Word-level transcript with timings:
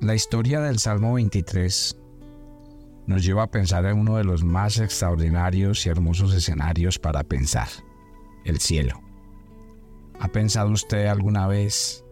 La 0.00 0.14
historia 0.14 0.60
del 0.60 0.78
Salmo 0.78 1.12
23 1.12 1.94
nos 3.06 3.22
lleva 3.22 3.42
a 3.42 3.50
pensar 3.50 3.84
en 3.84 3.98
uno 3.98 4.16
de 4.16 4.24
los 4.24 4.42
más 4.42 4.78
extraordinarios 4.78 5.84
y 5.84 5.90
hermosos 5.90 6.32
escenarios 6.32 6.98
para 6.98 7.22
pensar, 7.22 7.68
el 8.46 8.60
cielo. 8.60 8.98
¿Ha 10.18 10.28
pensado 10.28 10.70
usted 10.70 11.04
alguna 11.04 11.46
vez 11.48 12.02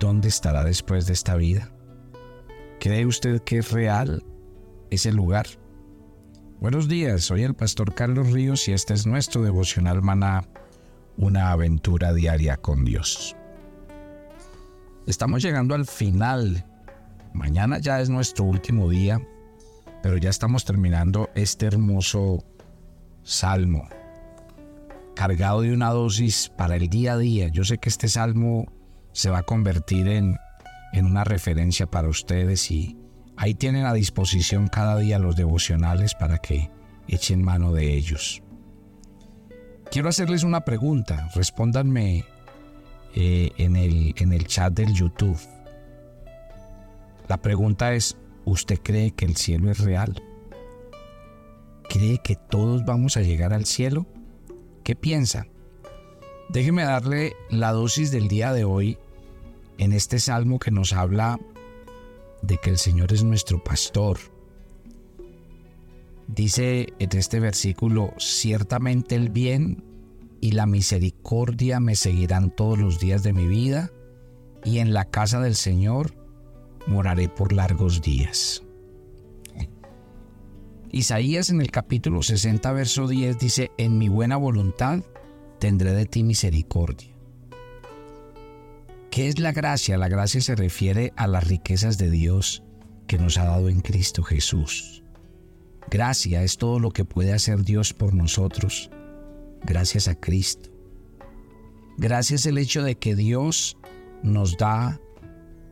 dónde 0.00 0.26
estará 0.26 0.64
después 0.64 1.06
de 1.06 1.12
esta 1.12 1.36
vida? 1.36 1.72
¿Cree 2.80 3.06
usted 3.06 3.40
que 3.42 3.58
es 3.58 3.70
real 3.70 4.24
ese 4.90 5.12
lugar? 5.12 5.46
Buenos 6.58 6.88
días, 6.88 7.22
soy 7.22 7.44
el 7.44 7.54
pastor 7.54 7.94
Carlos 7.94 8.32
Ríos 8.32 8.66
y 8.66 8.72
este 8.72 8.94
es 8.94 9.06
nuestro 9.06 9.42
devocional 9.42 10.02
maná, 10.02 10.48
una 11.16 11.52
aventura 11.52 12.12
diaria 12.12 12.56
con 12.56 12.84
Dios. 12.84 13.36
Estamos 15.06 15.40
llegando 15.40 15.76
al 15.76 15.86
final 15.86 16.66
Mañana 17.36 17.78
ya 17.78 18.00
es 18.00 18.08
nuestro 18.08 18.44
último 18.44 18.88
día, 18.88 19.20
pero 20.02 20.16
ya 20.16 20.30
estamos 20.30 20.64
terminando 20.64 21.28
este 21.34 21.66
hermoso 21.66 22.42
salmo, 23.22 23.88
cargado 25.14 25.60
de 25.60 25.74
una 25.74 25.90
dosis 25.90 26.48
para 26.48 26.76
el 26.76 26.88
día 26.88 27.12
a 27.12 27.18
día. 27.18 27.48
Yo 27.48 27.62
sé 27.64 27.76
que 27.76 27.90
este 27.90 28.08
salmo 28.08 28.72
se 29.12 29.28
va 29.28 29.38
a 29.38 29.42
convertir 29.42 30.08
en, 30.08 30.38
en 30.94 31.04
una 31.04 31.24
referencia 31.24 31.86
para 31.86 32.08
ustedes 32.08 32.70
y 32.70 32.96
ahí 33.36 33.54
tienen 33.54 33.84
a 33.84 33.92
disposición 33.92 34.68
cada 34.68 34.96
día 34.96 35.18
los 35.18 35.36
devocionales 35.36 36.14
para 36.14 36.38
que 36.38 36.70
echen 37.06 37.42
mano 37.42 37.72
de 37.72 37.94
ellos. 37.94 38.42
Quiero 39.90 40.08
hacerles 40.08 40.42
una 40.42 40.62
pregunta, 40.62 41.28
respóndanme 41.34 42.24
eh, 43.14 43.50
en, 43.58 43.76
el, 43.76 44.14
en 44.16 44.32
el 44.32 44.46
chat 44.46 44.72
del 44.72 44.94
YouTube. 44.94 45.38
La 47.28 47.42
pregunta 47.42 47.94
es, 47.94 48.16
¿usted 48.44 48.78
cree 48.82 49.10
que 49.10 49.24
el 49.24 49.36
cielo 49.36 49.70
es 49.70 49.78
real? 49.78 50.22
¿Cree 51.88 52.18
que 52.18 52.36
todos 52.36 52.84
vamos 52.84 53.16
a 53.16 53.22
llegar 53.22 53.52
al 53.52 53.66
cielo? 53.66 54.06
¿Qué 54.84 54.94
piensa? 54.94 55.46
Déjeme 56.48 56.84
darle 56.84 57.34
la 57.50 57.72
dosis 57.72 58.12
del 58.12 58.28
día 58.28 58.52
de 58.52 58.64
hoy 58.64 58.98
en 59.78 59.92
este 59.92 60.20
salmo 60.20 60.58
que 60.58 60.70
nos 60.70 60.92
habla 60.92 61.40
de 62.42 62.58
que 62.58 62.70
el 62.70 62.78
Señor 62.78 63.12
es 63.12 63.24
nuestro 63.24 63.62
pastor. 63.62 64.18
Dice 66.28 66.92
en 66.98 67.18
este 67.18 67.40
versículo, 67.40 68.12
ciertamente 68.18 69.16
el 69.16 69.30
bien 69.30 69.84
y 70.40 70.52
la 70.52 70.66
misericordia 70.66 71.80
me 71.80 71.96
seguirán 71.96 72.50
todos 72.50 72.78
los 72.78 73.00
días 73.00 73.22
de 73.22 73.32
mi 73.32 73.46
vida, 73.46 73.90
y 74.64 74.78
en 74.78 74.92
la 74.92 75.04
casa 75.04 75.40
del 75.40 75.54
Señor 75.54 76.25
moraré 76.86 77.28
por 77.28 77.52
largos 77.52 78.02
días. 78.02 78.62
Isaías 80.90 81.50
en 81.50 81.60
el 81.60 81.70
capítulo 81.70 82.22
60, 82.22 82.72
verso 82.72 83.06
10 83.08 83.38
dice, 83.38 83.70
en 83.76 83.98
mi 83.98 84.08
buena 84.08 84.36
voluntad 84.36 85.00
tendré 85.58 85.92
de 85.92 86.06
ti 86.06 86.22
misericordia. 86.22 87.14
¿Qué 89.10 89.28
es 89.28 89.38
la 89.38 89.52
gracia? 89.52 89.98
La 89.98 90.08
gracia 90.08 90.40
se 90.40 90.54
refiere 90.54 91.12
a 91.16 91.26
las 91.26 91.46
riquezas 91.46 91.98
de 91.98 92.10
Dios 92.10 92.62
que 93.06 93.18
nos 93.18 93.38
ha 93.38 93.44
dado 93.44 93.68
en 93.68 93.80
Cristo 93.80 94.22
Jesús. 94.22 95.02
Gracia 95.90 96.42
es 96.42 96.56
todo 96.56 96.78
lo 96.80 96.90
que 96.90 97.04
puede 97.04 97.32
hacer 97.32 97.62
Dios 97.62 97.92
por 97.92 98.12
nosotros, 98.12 98.90
gracias 99.64 100.08
a 100.08 100.14
Cristo. 100.16 100.70
Gracias 101.96 102.44
el 102.46 102.58
hecho 102.58 102.82
de 102.82 102.96
que 102.96 103.14
Dios 103.14 103.76
nos 104.22 104.56
da 104.56 105.00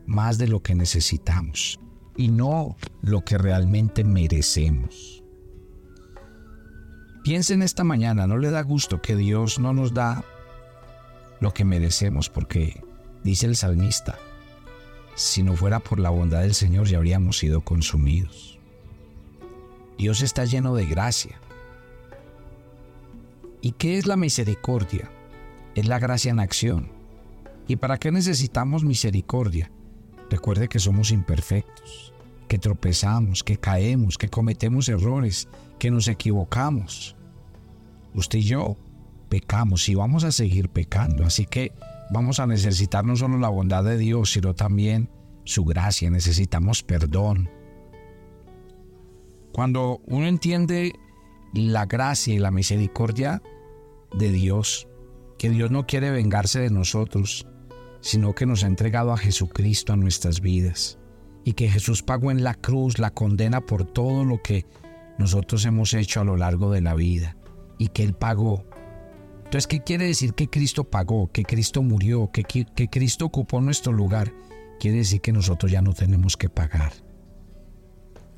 más 0.05 0.37
de 0.37 0.47
lo 0.47 0.61
que 0.61 0.75
necesitamos 0.75 1.79
y 2.17 2.29
no 2.29 2.75
lo 3.01 3.23
que 3.23 3.37
realmente 3.37 4.03
merecemos. 4.03 5.23
Piensen 7.23 7.61
esta 7.61 7.83
mañana, 7.83 8.27
¿no 8.27 8.37
le 8.37 8.51
da 8.51 8.61
gusto 8.61 9.01
que 9.01 9.15
Dios 9.15 9.59
no 9.59 9.73
nos 9.73 9.93
da 9.93 10.23
lo 11.39 11.51
que 11.53 11.65
merecemos? 11.65 12.29
Porque 12.29 12.83
dice 13.23 13.47
el 13.47 13.55
salmista, 13.55 14.19
si 15.15 15.41
no 15.43 15.55
fuera 15.55 15.79
por 15.79 15.99
la 15.99 16.11
bondad 16.11 16.41
del 16.41 16.53
Señor 16.53 16.87
ya 16.87 16.97
habríamos 16.97 17.39
sido 17.39 17.61
consumidos. 17.61 18.59
Dios 19.97 20.21
está 20.21 20.45
lleno 20.45 20.75
de 20.75 20.85
gracia. 20.85 21.39
¿Y 23.61 23.71
qué 23.71 23.97
es 23.97 24.05
la 24.05 24.17
misericordia? 24.17 25.09
Es 25.73 25.87
la 25.87 25.97
gracia 25.97 26.31
en 26.31 26.39
acción. 26.39 26.91
¿Y 27.67 27.77
para 27.77 27.97
qué 27.97 28.11
necesitamos 28.11 28.83
misericordia? 28.83 29.71
Recuerde 30.29 30.67
que 30.67 30.79
somos 30.79 31.11
imperfectos, 31.11 32.13
que 32.47 32.59
tropezamos, 32.59 33.43
que 33.43 33.57
caemos, 33.57 34.17
que 34.17 34.29
cometemos 34.29 34.89
errores, 34.89 35.47
que 35.79 35.91
nos 35.91 36.07
equivocamos. 36.07 37.15
Usted 38.13 38.39
y 38.39 38.43
yo 38.43 38.77
pecamos 39.29 39.87
y 39.89 39.95
vamos 39.95 40.23
a 40.23 40.31
seguir 40.31 40.69
pecando, 40.69 41.25
así 41.25 41.45
que 41.45 41.73
vamos 42.11 42.39
a 42.39 42.47
necesitar 42.47 43.03
no 43.05 43.15
solo 43.15 43.37
la 43.37 43.49
bondad 43.49 43.83
de 43.83 43.97
Dios, 43.97 44.31
sino 44.31 44.53
también 44.53 45.09
su 45.43 45.65
gracia, 45.65 46.09
necesitamos 46.09 46.83
perdón. 46.83 47.49
Cuando 49.51 50.01
uno 50.05 50.27
entiende 50.27 50.93
la 51.53 51.85
gracia 51.85 52.33
y 52.33 52.39
la 52.39 52.51
misericordia 52.51 53.41
de 54.13 54.31
Dios, 54.31 54.87
que 55.37 55.49
Dios 55.49 55.71
no 55.71 55.85
quiere 55.85 56.11
vengarse 56.11 56.59
de 56.59 56.69
nosotros, 56.69 57.47
sino 58.05 58.35
que 58.35 58.45
nos 58.45 58.63
ha 58.63 58.67
entregado 58.67 59.11
a 59.11 59.17
Jesucristo 59.17 59.91
a 59.91 59.95
nuestras 59.95 60.39
vidas 60.39 60.99
y 61.43 61.53
que 61.53 61.67
Jesús 61.67 62.03
pagó 62.03 62.29
en 62.29 62.43
la 62.43 62.53
cruz 62.53 62.99
la 62.99 63.09
condena 63.09 63.61
por 63.61 63.83
todo 63.83 64.23
lo 64.23 64.43
que 64.43 64.67
nosotros 65.17 65.65
hemos 65.65 65.91
hecho 65.95 66.21
a 66.21 66.23
lo 66.23 66.37
largo 66.37 66.69
de 66.69 66.81
la 66.81 66.93
vida 66.93 67.35
y 67.79 67.87
que 67.87 68.03
Él 68.03 68.13
pagó. 68.13 68.63
Entonces, 69.37 69.65
¿qué 69.65 69.79
quiere 69.79 70.05
decir 70.05 70.35
que 70.35 70.47
Cristo 70.47 70.83
pagó, 70.83 71.31
que 71.31 71.45
Cristo 71.45 71.81
murió, 71.81 72.29
que, 72.31 72.43
que 72.43 72.87
Cristo 72.89 73.25
ocupó 73.25 73.59
nuestro 73.59 73.91
lugar? 73.91 74.31
Quiere 74.79 74.97
decir 74.97 75.19
que 75.19 75.31
nosotros 75.31 75.71
ya 75.71 75.81
no 75.81 75.93
tenemos 75.93 76.37
que 76.37 76.47
pagar. 76.47 76.93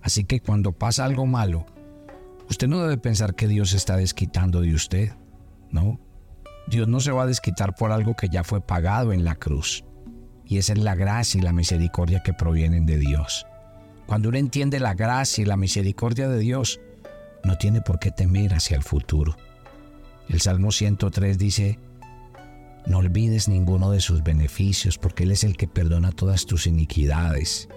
Así 0.02 0.24
que 0.24 0.40
cuando 0.40 0.72
pasa 0.72 1.04
algo 1.04 1.26
malo, 1.26 1.66
usted 2.50 2.70
no 2.70 2.82
debe 2.82 2.98
pensar 2.98 3.36
que 3.36 3.50
Dios 3.50 3.74
está 3.74 3.98
desquitando 3.98 4.62
de 4.62 4.74
usted, 4.74 5.12
¿no? 5.72 6.00
Dios 6.68 6.88
no 6.88 7.00
se 7.00 7.12
va 7.12 7.24
a 7.24 7.28
desquitar 7.28 7.76
por 7.76 7.92
algo 7.92 8.16
que 8.16 8.30
ya 8.30 8.44
fue 8.44 8.60
pagado 8.60 9.14
en 9.14 9.24
la 9.24 9.36
cruz. 9.36 9.86
Y 10.46 10.58
esa 10.58 10.74
es 10.74 10.80
la 10.80 10.96
gracia 10.96 11.40
y 11.40 11.42
la 11.42 11.54
misericordia 11.54 12.22
que 12.24 12.34
provienen 12.34 12.86
de 12.86 12.98
Dios. 12.98 13.46
Cuando 14.06 14.30
uno 14.30 14.38
entiende 14.38 14.80
la 14.80 14.94
gracia 14.94 15.42
y 15.42 15.46
la 15.46 15.58
misericordia 15.58 16.28
de 16.28 16.40
Dios, 16.40 16.80
no 17.44 17.58
tiene 17.58 17.82
por 17.82 18.00
qué 18.00 18.12
temer 18.12 18.54
hacia 18.54 18.78
el 18.78 18.84
futuro. 18.84 19.36
El 20.30 20.42
Salmo 20.42 20.72
103 20.72 21.38
dice, 21.38 21.80
no 22.86 23.00
olvides 23.00 23.48
ninguno 23.48 23.92
de 23.92 24.02
sus 24.02 24.24
beneficios, 24.24 24.98
porque 24.98 25.24
Él 25.24 25.32
es 25.32 25.44
el 25.44 25.58
que 25.58 25.68
perdona 25.68 26.12
todas 26.12 26.46
tus 26.46 26.68
iniquidades, 26.68 27.70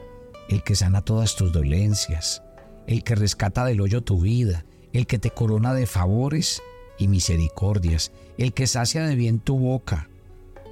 el 0.49 0.63
que 0.63 0.75
sana 0.75 1.03
todas 1.03 1.37
tus 1.37 1.53
dolencias, 1.53 2.43
el 2.87 3.05
que 3.05 3.15
rescata 3.15 3.65
del 3.65 3.81
hoyo 3.81 4.03
tu 4.03 4.21
vida, 4.21 4.65
el 4.93 5.07
que 5.07 5.19
te 5.19 5.31
corona 5.31 5.75
de 5.75 5.87
favores 5.87 6.63
y 7.01 7.09
misericordias, 7.09 8.13
el 8.39 8.53
que 8.53 8.69
sacia 8.69 9.05
de 9.05 9.17
bien 9.17 9.41
tu 9.41 9.59
boca. 9.59 10.09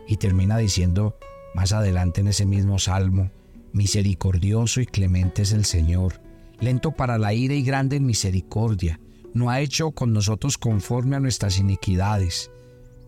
Y 0.06 0.18
termina 0.18 0.56
diciendo 0.56 1.18
más 1.54 1.72
adelante 1.72 2.20
en 2.20 2.28
ese 2.28 2.46
mismo 2.46 2.78
salmo, 2.78 3.32
misericordioso 3.72 4.80
y 4.80 4.86
clemente 4.86 5.42
es 5.42 5.52
el 5.52 5.64
Señor, 5.64 6.20
lento 6.60 6.92
para 6.92 7.18
la 7.18 7.34
ira 7.34 7.54
y 7.54 7.62
grande 7.62 7.96
en 7.96 8.06
misericordia, 8.06 9.00
no 9.34 9.50
ha 9.50 9.60
hecho 9.60 9.90
con 9.90 10.12
nosotros 10.12 10.58
conforme 10.58 11.16
a 11.16 11.20
nuestras 11.20 11.58
iniquidades, 11.58 12.50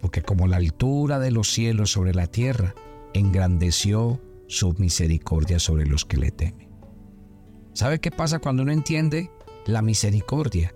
porque 0.00 0.22
como 0.22 0.46
la 0.46 0.56
altura 0.56 1.18
de 1.18 1.30
los 1.30 1.52
cielos 1.52 1.92
sobre 1.92 2.14
la 2.14 2.26
tierra, 2.26 2.74
engrandeció 3.14 4.20
su 4.46 4.72
misericordia 4.74 5.58
sobre 5.58 5.86
los 5.86 6.04
que 6.04 6.16
le 6.16 6.30
temen. 6.30 6.68
¿Sabe 7.72 8.00
qué 8.00 8.10
pasa 8.10 8.38
cuando 8.38 8.62
uno 8.62 8.72
entiende 8.72 9.30
la 9.66 9.82
misericordia? 9.82 10.74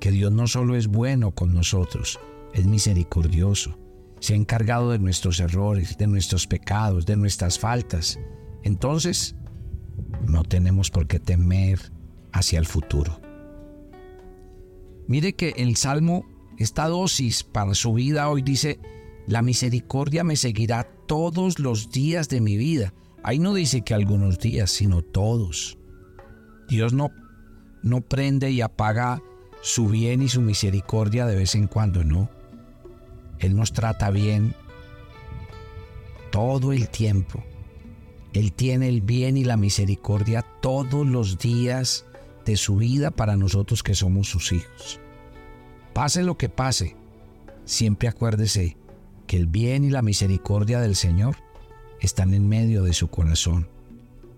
Que 0.00 0.10
Dios 0.10 0.32
no 0.32 0.46
solo 0.46 0.74
es 0.74 0.88
bueno 0.88 1.32
con 1.32 1.54
nosotros, 1.54 2.18
es 2.54 2.66
misericordioso, 2.66 3.78
se 4.18 4.34
ha 4.34 4.36
encargado 4.36 4.90
de 4.90 4.98
nuestros 4.98 5.40
errores, 5.40 5.96
de 5.98 6.06
nuestros 6.06 6.46
pecados, 6.46 7.06
de 7.06 7.16
nuestras 7.16 7.58
faltas. 7.58 8.18
Entonces, 8.62 9.36
no 10.26 10.42
tenemos 10.42 10.90
por 10.90 11.06
qué 11.06 11.20
temer 11.20 11.92
hacia 12.32 12.58
el 12.58 12.66
futuro. 12.66 13.20
Mire 15.06 15.34
que 15.34 15.54
el 15.56 15.76
Salmo, 15.76 16.24
esta 16.58 16.86
dosis 16.88 17.42
para 17.42 17.74
su 17.74 17.94
vida 17.94 18.28
hoy 18.28 18.42
dice, 18.42 18.78
la 19.26 19.42
misericordia 19.42 20.24
me 20.24 20.36
seguirá 20.36 20.84
todos 21.06 21.58
los 21.58 21.90
días 21.90 22.28
de 22.28 22.40
mi 22.40 22.56
vida. 22.56 22.94
Ahí 23.22 23.38
no 23.38 23.54
dice 23.54 23.82
que 23.82 23.94
algunos 23.94 24.38
días, 24.38 24.70
sino 24.70 25.02
todos. 25.02 25.78
Dios 26.68 26.92
no, 26.92 27.10
no 27.82 28.02
prende 28.02 28.50
y 28.50 28.60
apaga 28.60 29.22
su 29.62 29.88
bien 29.88 30.22
y 30.22 30.28
su 30.28 30.40
misericordia 30.40 31.26
de 31.26 31.36
vez 31.36 31.54
en 31.54 31.66
cuando, 31.66 32.04
no. 32.04 32.30
Él 33.38 33.56
nos 33.56 33.72
trata 33.72 34.10
bien 34.10 34.54
todo 36.30 36.72
el 36.72 36.88
tiempo. 36.88 37.42
Él 38.32 38.52
tiene 38.52 38.88
el 38.88 39.00
bien 39.00 39.36
y 39.36 39.44
la 39.44 39.56
misericordia 39.56 40.42
todos 40.60 41.06
los 41.06 41.38
días 41.38 42.04
de 42.44 42.56
su 42.56 42.76
vida 42.76 43.10
para 43.10 43.36
nosotros 43.36 43.82
que 43.82 43.94
somos 43.94 44.28
sus 44.28 44.52
hijos. 44.52 45.00
Pase 45.92 46.22
lo 46.22 46.38
que 46.38 46.48
pase, 46.48 46.96
siempre 47.64 48.08
acuérdese 48.08 48.76
que 49.26 49.36
el 49.36 49.46
bien 49.46 49.84
y 49.84 49.90
la 49.90 50.02
misericordia 50.02 50.80
del 50.80 50.96
Señor 50.96 51.36
están 52.00 52.34
en 52.34 52.48
medio 52.48 52.82
de 52.82 52.92
su 52.92 53.08
corazón 53.08 53.68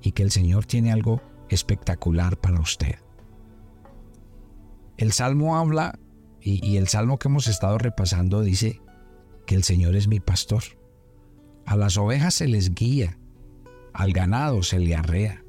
y 0.03 0.13
que 0.13 0.23
el 0.23 0.31
Señor 0.31 0.67
tiene 0.67 0.93
algo 0.93 1.21
espectacular 1.49 2.37
para 2.39 2.61
usted. 2.61 3.02
El 5.03 5.11
Salmo 5.11 5.57
habla, 5.57 5.99
y, 6.41 6.77
el 6.77 6.87
Salmo 6.87 7.19
que 7.19 7.27
hemos 7.27 7.49
estado 7.49 7.77
repasando 7.77 8.41
dice 8.41 8.81
que 9.47 9.57
el 9.57 9.65
Señor 9.65 9.97
es 9.97 10.07
mi 10.07 10.21
pastor. 10.21 10.63
A 11.67 11.77
las 11.77 11.97
ovejas 11.97 12.35
se 12.35 12.47
les 12.47 12.73
guía, 12.73 13.19
al 13.95 14.13
ganado 14.13 14.63
se 14.63 14.79
le 14.79 14.95
arrea. 14.95 15.43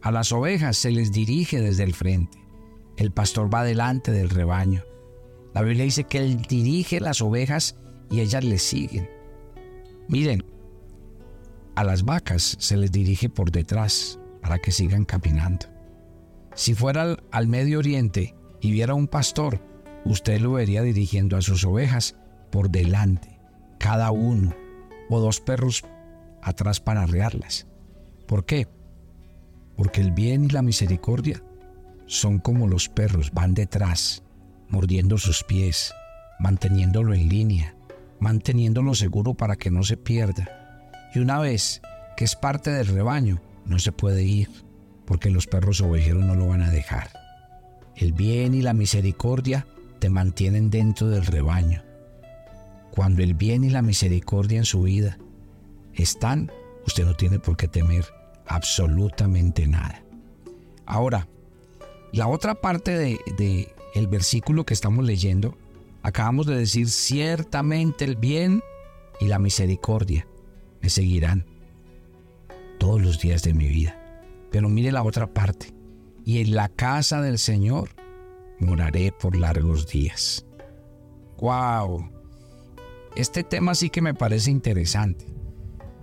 A 0.00 0.10
las 0.10 0.32
ovejas 0.32 0.78
se 0.78 0.90
les 0.90 1.12
dirige 1.12 1.60
desde 1.60 1.82
el 1.82 1.92
frente. 1.92 2.38
El 2.96 3.10
pastor 3.10 3.52
va 3.54 3.62
delante 3.62 4.10
del 4.10 4.30
rebaño. 4.30 4.82
La 5.52 5.60
Biblia 5.60 5.84
dice 5.84 6.04
que 6.04 6.20
Él 6.20 6.40
dirige 6.40 6.98
las 6.98 7.20
ovejas 7.20 7.76
y 8.10 8.20
ellas 8.20 8.42
le 8.42 8.58
siguen. 8.58 9.06
Miren, 10.08 10.42
a 11.74 11.84
las 11.84 12.06
vacas 12.06 12.56
se 12.58 12.78
les 12.78 12.90
dirige 12.90 13.28
por 13.28 13.50
detrás 13.50 14.18
para 14.40 14.58
que 14.58 14.72
sigan 14.72 15.04
caminando. 15.04 15.66
Si 16.54 16.74
fuera 16.74 17.18
al, 17.30 17.48
Medio 17.48 17.80
Oriente 17.80 18.34
y 18.60 18.70
viera 18.70 18.94
un 18.94 19.08
pastor, 19.08 19.60
usted 20.04 20.40
lo 20.40 20.52
vería 20.52 20.82
dirigiendo 20.82 21.36
a 21.36 21.42
sus 21.42 21.64
ovejas 21.64 22.16
por 22.50 22.70
delante, 22.70 23.40
cada 23.78 24.10
uno, 24.10 24.54
o 25.08 25.20
dos 25.20 25.40
perros 25.40 25.84
atrás 26.42 26.80
para 26.80 27.02
arrearlas. 27.02 27.66
¿Por 28.26 28.44
qué? 28.44 28.68
Porque 29.76 30.00
el 30.00 30.12
bien 30.12 30.44
y 30.44 30.48
la 30.48 30.62
misericordia 30.62 31.42
son 32.06 32.38
como 32.38 32.66
los 32.66 32.88
perros, 32.88 33.30
van 33.32 33.54
detrás, 33.54 34.22
mordiendo 34.68 35.18
sus 35.18 35.44
pies, 35.44 35.94
manteniéndolo 36.38 37.14
en 37.14 37.28
línea, 37.28 37.74
manteniéndolo 38.20 38.94
seguro 38.94 39.34
para 39.34 39.56
que 39.56 39.70
no 39.70 39.82
se 39.82 39.96
pierda. 39.96 40.90
Y 41.14 41.20
una 41.20 41.38
vez 41.38 41.80
que 42.16 42.24
es 42.24 42.34
parte 42.34 42.70
del 42.70 42.86
rebaño, 42.86 43.40
no 43.64 43.78
se 43.78 43.92
puede 43.92 44.24
ir, 44.24 44.48
porque 45.04 45.30
los 45.30 45.46
perros 45.46 45.80
ovejeros 45.80 46.24
no 46.24 46.34
lo 46.34 46.48
van 46.48 46.62
a 46.62 46.70
dejar. 46.70 47.10
El 47.98 48.12
bien 48.12 48.54
y 48.54 48.62
la 48.62 48.74
misericordia 48.74 49.66
te 49.98 50.08
mantienen 50.08 50.70
dentro 50.70 51.08
del 51.08 51.26
rebaño. 51.26 51.82
Cuando 52.92 53.24
el 53.24 53.34
bien 53.34 53.64
y 53.64 53.70
la 53.70 53.82
misericordia 53.82 54.58
en 54.58 54.64
su 54.64 54.82
vida 54.82 55.18
están, 55.94 56.52
usted 56.86 57.04
no 57.04 57.14
tiene 57.14 57.40
por 57.40 57.56
qué 57.56 57.66
temer 57.66 58.06
absolutamente 58.46 59.66
nada. 59.66 60.04
Ahora, 60.86 61.26
la 62.12 62.28
otra 62.28 62.54
parte 62.54 62.96
de, 62.96 63.18
de 63.36 63.74
el 63.96 64.06
versículo 64.06 64.64
que 64.64 64.74
estamos 64.74 65.04
leyendo, 65.04 65.58
acabamos 66.02 66.46
de 66.46 66.56
decir 66.56 66.88
ciertamente 66.88 68.04
el 68.04 68.14
bien 68.14 68.62
y 69.20 69.26
la 69.26 69.40
misericordia 69.40 70.28
me 70.80 70.88
seguirán 70.88 71.46
todos 72.78 73.02
los 73.02 73.18
días 73.18 73.42
de 73.42 73.54
mi 73.54 73.66
vida. 73.66 74.00
Pero 74.52 74.68
mire 74.68 74.92
la 74.92 75.02
otra 75.02 75.26
parte. 75.26 75.77
Y 76.28 76.42
en 76.42 76.54
la 76.54 76.68
casa 76.68 77.22
del 77.22 77.38
Señor 77.38 77.88
moraré 78.60 79.12
por 79.12 79.34
largos 79.34 79.88
días. 79.88 80.44
¡Wow! 81.38 82.10
Este 83.16 83.44
tema 83.44 83.74
sí 83.74 83.88
que 83.88 84.02
me 84.02 84.12
parece 84.12 84.50
interesante. 84.50 85.24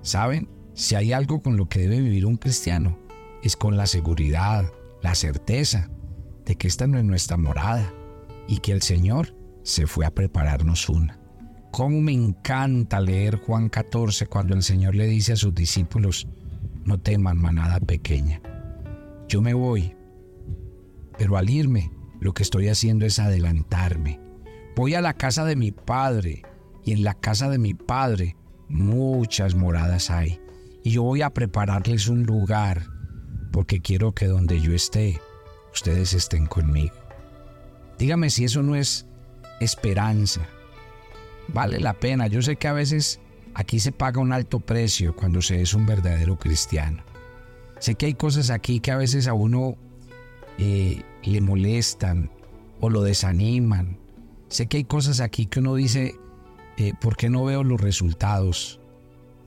¿Saben? 0.02 0.50
Si 0.74 0.96
hay 0.96 1.14
algo 1.14 1.44
con 1.44 1.58
lo 1.58 1.70
que 1.70 1.78
debe 1.78 2.02
vivir 2.02 2.26
un 2.26 2.38
cristiano, 2.38 2.98
es 3.44 3.56
con 3.56 3.78
la 3.78 3.86
seguridad, 3.86 4.74
la 5.04 5.14
certeza 5.14 5.92
de 6.44 6.56
que 6.56 6.70
esta 6.70 6.88
no 6.88 6.98
es 6.98 7.06
nuestra 7.06 7.38
morada 7.38 7.94
y 8.48 8.58
que 8.62 8.72
el 8.72 8.82
Señor 8.82 9.36
se 9.62 9.86
fue 9.86 10.08
a 10.08 10.16
prepararnos 10.16 10.90
una. 10.90 11.20
¿Cómo 11.70 12.02
me 12.02 12.14
encanta 12.14 13.00
leer 13.00 13.36
Juan 13.36 13.70
14 13.70 14.26
cuando 14.26 14.56
el 14.56 14.64
Señor 14.64 14.96
le 14.96 15.06
dice 15.06 15.34
a 15.34 15.38
sus 15.38 15.54
discípulos, 15.54 16.28
no 16.84 17.00
teman 17.00 17.38
manada 17.38 17.80
pequeña. 17.80 18.42
Yo 19.28 19.42
me 19.42 19.54
voy, 19.54 19.95
pero 21.18 21.38
al 21.38 21.50
irme 21.50 21.92
lo 22.20 22.34
que 22.34 22.44
estoy 22.44 22.70
haciendo 22.70 23.06
es 23.06 23.20
adelantarme. 23.20 24.20
Voy 24.76 24.94
a 24.96 25.02
la 25.02 25.14
casa 25.14 25.46
de 25.46 25.56
mi 25.56 25.72
padre 25.72 26.44
y 26.84 26.92
en 26.92 27.04
la 27.04 27.14
casa 27.14 27.50
de 27.50 27.58
mi 27.58 27.74
padre 27.74 28.36
muchas 28.68 29.56
moradas 29.56 30.10
hay. 30.10 30.40
Y 30.84 30.92
yo 30.92 31.04
voy 31.04 31.22
a 31.22 31.32
prepararles 31.32 32.08
un 32.08 32.24
lugar 32.24 32.88
porque 33.52 33.82
quiero 33.82 34.14
que 34.14 34.28
donde 34.28 34.60
yo 34.60 34.74
esté, 34.74 35.20
ustedes 35.74 36.14
estén 36.14 36.46
conmigo. 36.46 36.96
Dígame 37.98 38.30
si 38.30 38.44
eso 38.44 38.62
no 38.62 38.76
es 38.76 39.06
esperanza, 39.60 40.42
vale 41.48 41.80
la 41.80 41.94
pena. 41.94 42.28
Yo 42.28 42.42
sé 42.42 42.58
que 42.58 42.68
a 42.68 42.74
veces 42.74 43.20
aquí 43.54 43.80
se 43.80 43.92
paga 43.92 44.20
un 44.20 44.34
alto 44.34 44.60
precio 44.60 45.16
cuando 45.16 45.42
se 45.42 45.62
es 45.62 45.74
un 45.74 45.86
verdadero 45.86 46.38
cristiano. 46.38 47.04
Sé 47.80 47.96
que 47.96 48.08
hay 48.08 48.14
cosas 48.14 48.50
aquí 48.50 48.80
que 48.80 48.92
a 48.92 48.98
veces 48.98 49.28
a 49.28 49.34
uno 49.34 49.78
eh, 50.58 51.04
le 51.24 51.42
molestan 51.42 52.32
o 52.80 52.90
lo 52.90 53.02
desaniman. 53.02 54.00
Sé 54.48 54.68
que 54.68 54.78
hay 54.78 54.84
cosas 54.84 55.20
aquí 55.20 55.46
que 55.46 55.60
uno 55.60 55.76
dice, 55.76 56.16
eh, 56.78 56.94
¿por 57.00 57.18
qué 57.18 57.30
no 57.30 57.44
veo 57.44 57.64
los 57.64 57.82
resultados? 57.82 58.80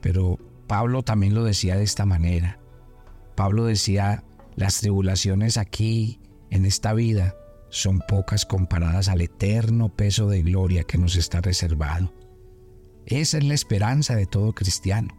Pero 0.01 0.37
Pablo 0.67 1.03
también 1.03 1.33
lo 1.33 1.43
decía 1.43 1.75
de 1.75 1.83
esta 1.83 2.05
manera. 2.05 2.59
Pablo 3.35 3.65
decía, 3.65 4.23
las 4.55 4.79
tribulaciones 4.79 5.57
aquí, 5.57 6.19
en 6.49 6.65
esta 6.65 6.93
vida, 6.93 7.35
son 7.69 7.99
pocas 8.07 8.45
comparadas 8.45 9.07
al 9.07 9.21
eterno 9.21 9.89
peso 9.89 10.27
de 10.27 10.41
gloria 10.41 10.83
que 10.83 10.97
nos 10.97 11.15
está 11.15 11.41
reservado. 11.41 12.13
Esa 13.05 13.37
es 13.37 13.43
la 13.43 13.53
esperanza 13.53 14.15
de 14.15 14.25
todo 14.25 14.53
cristiano. 14.53 15.15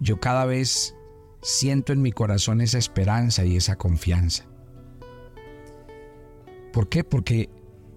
Yo 0.00 0.20
cada 0.20 0.44
vez 0.44 0.94
siento 1.42 1.92
en 1.92 2.02
mi 2.02 2.12
corazón 2.12 2.60
esa 2.60 2.78
esperanza 2.78 3.44
y 3.44 3.56
esa 3.56 3.76
confianza. 3.76 4.47
¿Por 6.72 6.88
qué? 6.88 7.04
Porque 7.04 7.50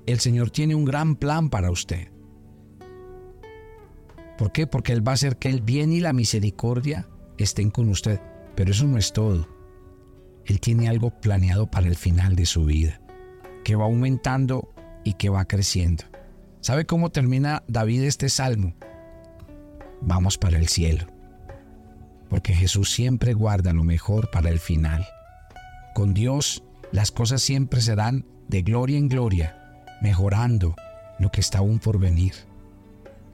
el 0.06 0.20
Señor 0.20 0.50
tiene 0.50 0.76
un 0.76 0.86
gran 0.86 1.16
plan 1.16 1.50
para 1.50 1.72
usted. 1.72 2.10
¿Por 4.38 4.52
qué? 4.52 4.66
Porque 4.68 4.94
Él 4.94 5.06
va 5.08 5.12
a 5.12 5.16
hacer 5.16 5.38
que 5.38 5.50
el 5.50 5.62
bien 5.62 5.94
y 5.94 6.00
la 6.00 6.14
misericordia 6.14 7.08
estén 7.38 7.70
con 7.70 7.90
usted. 7.90 8.20
Pero 8.56 8.72
eso 8.72 8.86
no 8.88 8.98
es 8.98 9.14
todo. 9.14 9.48
Él 10.46 10.60
tiene 10.60 10.90
algo 10.90 11.12
planeado 11.12 11.70
para 11.70 11.88
el 11.88 11.96
final 11.96 12.36
de 12.36 12.46
su 12.46 12.66
vida 12.66 13.02
que 13.64 13.76
va 13.76 13.86
aumentando 13.86 14.74
y 15.04 15.14
que 15.14 15.30
va 15.30 15.46
creciendo. 15.46 16.04
¿Sabe 16.62 16.86
cómo 16.86 17.12
termina 17.12 17.64
David 17.68 18.04
este 18.04 18.30
salmo? 18.30 18.74
Vamos 20.02 20.38
para 20.38 20.58
el 20.58 20.68
cielo. 20.68 21.06
Porque 22.30 22.54
Jesús 22.54 22.92
siempre 22.92 23.34
guarda 23.34 23.74
lo 23.74 23.84
mejor 23.84 24.32
para 24.32 24.50
el 24.50 24.60
final. 24.60 25.06
Con 25.94 26.14
Dios 26.14 26.64
las 26.92 27.12
cosas 27.12 27.42
siempre 27.42 27.82
serán 27.82 28.26
de 28.48 28.62
gloria 28.62 28.98
en 28.98 29.08
gloria, 29.08 29.86
mejorando 30.02 30.76
lo 31.20 31.32
que 31.32 31.42
está 31.42 31.60
aún 31.60 31.80
por 31.80 32.00
venir. 32.00 32.34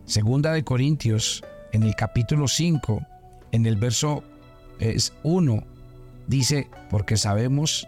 Segunda 0.06 0.52
de 0.52 0.64
Corintios, 0.64 1.44
en 1.72 1.84
el 1.84 1.96
capítulo 1.96 2.48
5, 2.48 3.02
en 3.52 3.66
el 3.66 3.76
verso 3.76 4.24
es 4.80 5.14
1, 5.24 5.64
dice, 6.28 6.70
porque 6.90 7.18
sabemos 7.18 7.88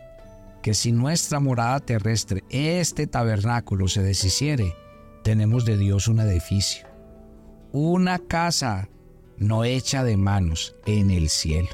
que 0.61 0.73
si 0.73 0.91
nuestra 0.91 1.39
morada 1.39 1.79
terrestre, 1.79 2.43
este 2.49 3.07
tabernáculo, 3.07 3.87
se 3.87 4.01
deshiciere, 4.01 4.75
tenemos 5.23 5.65
de 5.65 5.77
Dios 5.77 6.07
un 6.07 6.19
edificio, 6.19 6.87
una 7.71 8.19
casa 8.19 8.89
no 9.37 9.63
hecha 9.63 10.03
de 10.03 10.17
manos 10.17 10.75
en 10.85 11.11
el 11.11 11.29
cielo. 11.29 11.69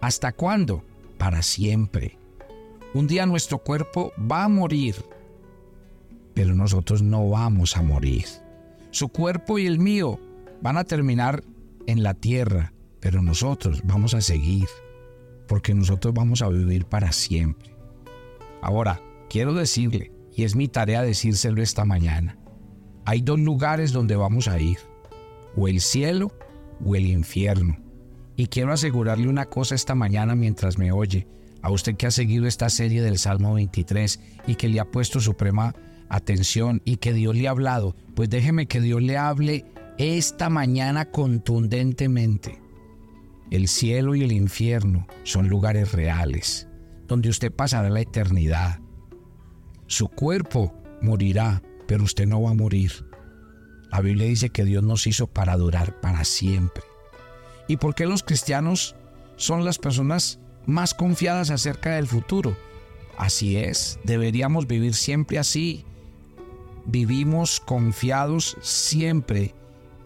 ¿Hasta 0.00 0.32
cuándo? 0.32 0.84
Para 1.18 1.42
siempre. 1.42 2.18
Un 2.96 3.06
día 3.06 3.26
nuestro 3.26 3.58
cuerpo 3.58 4.14
va 4.18 4.44
a 4.44 4.48
morir, 4.48 4.96
pero 6.32 6.54
nosotros 6.54 7.02
no 7.02 7.28
vamos 7.28 7.76
a 7.76 7.82
morir. 7.82 8.24
Su 8.90 9.10
cuerpo 9.10 9.58
y 9.58 9.66
el 9.66 9.78
mío 9.78 10.18
van 10.62 10.78
a 10.78 10.84
terminar 10.84 11.44
en 11.86 12.02
la 12.02 12.14
tierra, 12.14 12.72
pero 13.00 13.20
nosotros 13.20 13.82
vamos 13.84 14.14
a 14.14 14.22
seguir, 14.22 14.66
porque 15.46 15.74
nosotros 15.74 16.14
vamos 16.14 16.40
a 16.40 16.48
vivir 16.48 16.86
para 16.86 17.12
siempre. 17.12 17.76
Ahora, 18.62 19.02
quiero 19.28 19.52
decirle, 19.52 20.10
y 20.34 20.44
es 20.44 20.56
mi 20.56 20.66
tarea 20.66 21.02
decírselo 21.02 21.60
esta 21.60 21.84
mañana, 21.84 22.38
hay 23.04 23.20
dos 23.20 23.38
lugares 23.38 23.92
donde 23.92 24.16
vamos 24.16 24.48
a 24.48 24.58
ir, 24.58 24.78
o 25.54 25.68
el 25.68 25.82
cielo 25.82 26.32
o 26.82 26.96
el 26.96 27.04
infierno. 27.04 27.76
Y 28.36 28.46
quiero 28.46 28.72
asegurarle 28.72 29.28
una 29.28 29.44
cosa 29.44 29.74
esta 29.74 29.94
mañana 29.94 30.34
mientras 30.34 30.78
me 30.78 30.92
oye, 30.92 31.28
a 31.62 31.70
usted 31.70 31.96
que 31.96 32.06
ha 32.06 32.10
seguido 32.10 32.46
esta 32.46 32.70
serie 32.70 33.02
del 33.02 33.18
Salmo 33.18 33.54
23 33.54 34.20
y 34.46 34.54
que 34.54 34.68
le 34.68 34.80
ha 34.80 34.84
puesto 34.84 35.20
suprema 35.20 35.74
atención 36.08 36.82
y 36.84 36.96
que 36.96 37.12
Dios 37.12 37.34
le 37.34 37.48
ha 37.48 37.50
hablado, 37.50 37.96
pues 38.14 38.30
déjeme 38.30 38.66
que 38.66 38.80
Dios 38.80 39.02
le 39.02 39.16
hable 39.16 39.64
esta 39.98 40.48
mañana 40.50 41.06
contundentemente. 41.10 42.60
El 43.50 43.68
cielo 43.68 44.14
y 44.14 44.22
el 44.22 44.32
infierno 44.32 45.06
son 45.22 45.48
lugares 45.48 45.92
reales, 45.92 46.68
donde 47.06 47.28
usted 47.28 47.52
pasará 47.52 47.90
la 47.90 48.00
eternidad. 48.00 48.80
Su 49.86 50.08
cuerpo 50.08 50.74
morirá, 51.00 51.62
pero 51.86 52.04
usted 52.04 52.26
no 52.26 52.42
va 52.42 52.50
a 52.50 52.54
morir. 52.54 52.92
La 53.92 54.00
Biblia 54.00 54.26
dice 54.26 54.50
que 54.50 54.64
Dios 54.64 54.82
nos 54.82 55.06
hizo 55.06 55.28
para 55.28 55.56
durar 55.56 56.00
para 56.00 56.24
siempre. 56.24 56.82
¿Y 57.68 57.76
por 57.76 57.94
qué 57.94 58.06
los 58.06 58.22
cristianos 58.22 58.96
son 59.36 59.64
las 59.64 59.78
personas 59.78 60.40
más 60.66 60.94
confiadas 60.94 61.50
acerca 61.50 61.94
del 61.94 62.06
futuro? 62.06 62.56
Así 63.16 63.56
es, 63.56 63.98
deberíamos 64.04 64.66
vivir 64.66 64.94
siempre 64.94 65.38
así. 65.38 65.84
Vivimos 66.84 67.60
confiados 67.60 68.56
siempre 68.60 69.54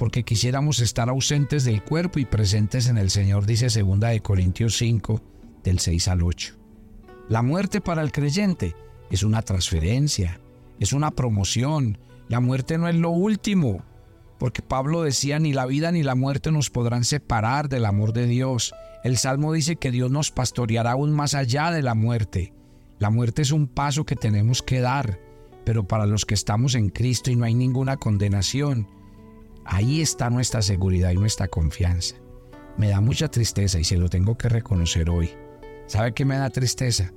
porque 0.00 0.22
quisiéramos 0.22 0.80
estar 0.80 1.10
ausentes 1.10 1.64
del 1.64 1.84
cuerpo 1.84 2.18
y 2.18 2.24
presentes 2.24 2.86
en 2.86 2.96
el 2.96 3.10
Señor, 3.10 3.44
dice 3.44 3.66
2 3.66 4.00
de 4.00 4.20
Corintios 4.20 4.78
5 4.78 5.20
del 5.62 5.78
6 5.78 6.08
al 6.08 6.22
8. 6.22 6.54
La 7.28 7.42
muerte 7.42 7.82
para 7.82 8.00
el 8.00 8.10
creyente 8.10 8.74
es 9.10 9.24
una 9.24 9.42
transferencia, 9.42 10.40
es 10.78 10.94
una 10.94 11.10
promoción. 11.10 11.98
La 12.28 12.40
muerte 12.40 12.78
no 12.78 12.88
es 12.88 12.94
lo 12.94 13.10
último, 13.10 13.84
porque 14.38 14.62
Pablo 14.62 15.02
decía, 15.02 15.38
ni 15.38 15.52
la 15.52 15.66
vida 15.66 15.92
ni 15.92 16.02
la 16.02 16.14
muerte 16.14 16.50
nos 16.50 16.70
podrán 16.70 17.04
separar 17.04 17.68
del 17.68 17.84
amor 17.84 18.14
de 18.14 18.26
Dios. 18.26 18.72
El 19.02 19.16
Salmo 19.16 19.52
dice 19.52 19.76
que 19.76 19.90
Dios 19.90 20.10
nos 20.10 20.30
pastoreará 20.30 20.92
aún 20.92 21.12
más 21.12 21.34
allá 21.34 21.70
de 21.70 21.82
la 21.82 21.94
muerte. 21.94 22.52
La 22.98 23.08
muerte 23.08 23.42
es 23.42 23.50
un 23.50 23.66
paso 23.66 24.04
que 24.04 24.14
tenemos 24.14 24.62
que 24.62 24.80
dar, 24.80 25.18
pero 25.64 25.88
para 25.88 26.04
los 26.04 26.26
que 26.26 26.34
estamos 26.34 26.74
en 26.74 26.90
Cristo 26.90 27.30
y 27.30 27.36
no 27.36 27.46
hay 27.46 27.54
ninguna 27.54 27.96
condenación, 27.96 28.88
ahí 29.64 30.02
está 30.02 30.28
nuestra 30.28 30.60
seguridad 30.60 31.10
y 31.12 31.16
nuestra 31.16 31.48
confianza. 31.48 32.16
Me 32.76 32.88
da 32.88 33.00
mucha 33.00 33.28
tristeza 33.28 33.78
y 33.78 33.84
se 33.84 33.96
lo 33.96 34.08
tengo 34.08 34.36
que 34.36 34.50
reconocer 34.50 35.08
hoy. 35.08 35.30
¿Sabe 35.86 36.12
qué 36.12 36.26
me 36.26 36.36
da 36.36 36.50
tristeza? 36.50 37.12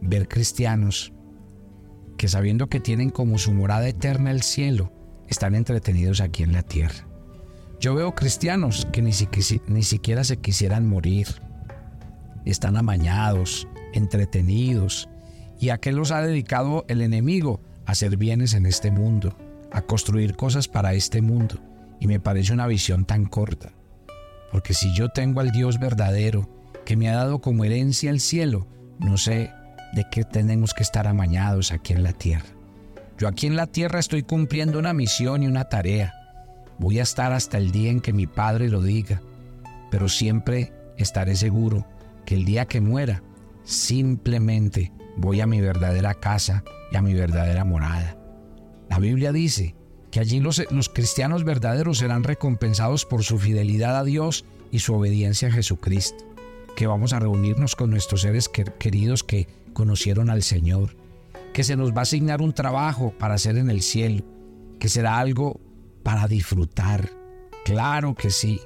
Ver 0.00 0.26
cristianos 0.26 1.12
que 2.16 2.28
sabiendo 2.28 2.68
que 2.68 2.80
tienen 2.80 3.10
como 3.10 3.38
su 3.38 3.52
morada 3.52 3.88
eterna 3.88 4.30
el 4.30 4.42
cielo, 4.42 4.92
están 5.28 5.54
entretenidos 5.54 6.20
aquí 6.20 6.42
en 6.42 6.52
la 6.52 6.62
tierra. 6.62 7.09
Yo 7.80 7.94
veo 7.94 8.14
cristianos 8.14 8.86
que 8.92 9.00
ni, 9.00 9.12
siquiera 9.82 10.22
se 10.22 10.36
quisieran 10.36 10.86
morir. 10.86 11.28
Están 12.44 12.76
amañados, 12.76 13.66
entretenidos. 13.94 15.08
¿Y 15.58 15.70
a 15.70 15.78
qué 15.78 15.90
los 15.90 16.10
ha 16.10 16.20
dedicado 16.20 16.84
el 16.88 17.00
enemigo? 17.00 17.62
A 17.86 17.92
hacer 17.92 18.18
bienes 18.18 18.52
en 18.52 18.66
este 18.66 18.90
mundo, 18.90 19.34
a 19.72 19.80
construir 19.80 20.36
cosas 20.36 20.68
para 20.68 20.92
este 20.92 21.22
mundo. 21.22 21.58
Y 22.00 22.06
me 22.06 22.20
parece 22.20 22.52
una 22.52 22.66
visión 22.66 23.06
tan 23.06 23.24
corta. 23.24 23.72
Porque 24.52 24.74
si 24.74 24.94
yo 24.94 25.08
tengo 25.08 25.40
al 25.40 25.50
Dios 25.50 25.80
verdadero, 25.80 26.50
que 26.84 26.98
me 26.98 27.08
ha 27.08 27.14
dado 27.14 27.40
como 27.40 27.64
herencia 27.64 28.10
el 28.10 28.20
cielo, 28.20 28.66
no 28.98 29.16
sé 29.16 29.52
de 29.94 30.04
qué 30.10 30.24
tenemos 30.24 30.74
que 30.74 30.82
estar 30.82 31.06
amañados 31.06 31.72
aquí 31.72 31.94
en 31.94 32.02
la 32.02 32.12
tierra. 32.12 32.44
Yo 33.16 33.26
aquí 33.26 33.46
en 33.46 33.56
la 33.56 33.68
tierra 33.68 34.00
estoy 34.00 34.22
cumpliendo 34.22 34.78
una 34.78 34.92
misión 34.92 35.42
y 35.42 35.46
una 35.46 35.64
tarea. 35.70 36.19
Voy 36.80 36.98
a 36.98 37.02
estar 37.02 37.30
hasta 37.32 37.58
el 37.58 37.72
día 37.72 37.90
en 37.90 38.00
que 38.00 38.14
mi 38.14 38.26
Padre 38.26 38.70
lo 38.70 38.80
diga, 38.80 39.20
pero 39.90 40.08
siempre 40.08 40.72
estaré 40.96 41.36
seguro 41.36 41.86
que 42.24 42.34
el 42.34 42.46
día 42.46 42.64
que 42.64 42.80
muera, 42.80 43.22
simplemente 43.64 44.90
voy 45.18 45.42
a 45.42 45.46
mi 45.46 45.60
verdadera 45.60 46.14
casa 46.14 46.64
y 46.90 46.96
a 46.96 47.02
mi 47.02 47.12
verdadera 47.12 47.66
morada. 47.66 48.16
La 48.88 48.98
Biblia 48.98 49.30
dice 49.30 49.74
que 50.10 50.20
allí 50.20 50.40
los, 50.40 50.62
los 50.72 50.88
cristianos 50.88 51.44
verdaderos 51.44 51.98
serán 51.98 52.24
recompensados 52.24 53.04
por 53.04 53.24
su 53.24 53.38
fidelidad 53.38 53.98
a 53.98 54.04
Dios 54.04 54.46
y 54.70 54.78
su 54.78 54.94
obediencia 54.94 55.48
a 55.48 55.52
Jesucristo, 55.52 56.24
que 56.76 56.86
vamos 56.86 57.12
a 57.12 57.18
reunirnos 57.18 57.76
con 57.76 57.90
nuestros 57.90 58.22
seres 58.22 58.48
queridos 58.48 59.22
que 59.22 59.48
conocieron 59.74 60.30
al 60.30 60.42
Señor, 60.42 60.96
que 61.52 61.62
se 61.62 61.76
nos 61.76 61.92
va 61.92 61.98
a 61.98 62.02
asignar 62.02 62.40
un 62.40 62.54
trabajo 62.54 63.12
para 63.18 63.34
hacer 63.34 63.58
en 63.58 63.68
el 63.68 63.82
cielo, 63.82 64.24
que 64.78 64.88
será 64.88 65.18
algo 65.18 65.60
para 66.10 66.26
disfrutar. 66.26 67.08
Claro 67.64 68.16
que 68.16 68.30
sí. 68.30 68.60